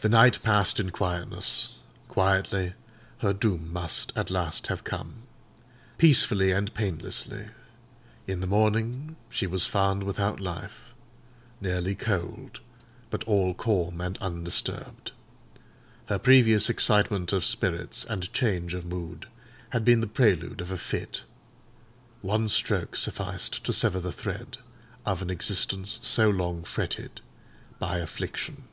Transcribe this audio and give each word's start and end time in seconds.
The 0.00 0.10
night 0.10 0.40
passed 0.42 0.78
in 0.78 0.90
quietness; 0.90 1.76
quietly 2.08 2.74
her 3.20 3.32
doom 3.32 3.72
must 3.72 4.12
at 4.14 4.30
last 4.30 4.66
have 4.66 4.84
come: 4.84 5.22
peacefully 5.96 6.50
and 6.52 6.74
painlessly: 6.74 7.46
in 8.26 8.40
the 8.40 8.46
morning 8.46 9.16
she 9.30 9.46
was 9.46 9.64
found 9.64 10.02
without 10.02 10.40
life, 10.40 10.94
nearly 11.58 11.94
cold, 11.94 12.60
but 13.08 13.24
all 13.24 13.54
calm 13.54 14.02
and 14.02 14.18
undisturbed. 14.18 15.12
Her 16.08 16.18
previous 16.18 16.68
excitement 16.68 17.32
of 17.32 17.42
spirits 17.42 18.04
and 18.04 18.30
change 18.34 18.74
of 18.74 18.84
mood 18.84 19.26
had 19.70 19.86
been 19.86 20.00
the 20.02 20.06
prelude 20.06 20.60
of 20.60 20.70
a 20.70 20.76
fit; 20.76 21.22
one 22.20 22.48
stroke 22.48 22.94
sufficed 22.94 23.64
to 23.64 23.72
sever 23.72 24.00
the 24.00 24.12
thread 24.12 24.58
of 25.06 25.22
an 25.22 25.30
existence 25.30 25.98
so 26.02 26.28
long 26.28 26.62
fretted 26.62 27.22
by 27.78 28.00
affliction. 28.00 28.64